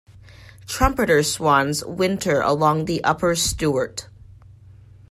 [0.65, 4.07] Trumpeter swans winter along the upper Stuart.